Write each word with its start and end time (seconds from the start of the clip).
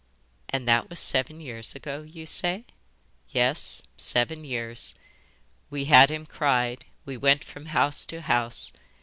'And 0.49 0.67
that 0.67 0.89
was 0.89 0.99
seven 0.99 1.39
years 1.41 1.75
ago, 1.75 2.01
you 2.01 2.25
say?' 2.25 2.65
'Yes, 3.29 3.83
seven 3.97 4.43
years: 4.43 4.95
we 5.69 5.85
had 5.85 6.09
him 6.09 6.25
cried 6.25 6.85
we 7.05 7.17
went 7.17 7.43
from 7.43 7.67
house 7.67 8.03
to 8.07 8.23
house. 8.23 8.73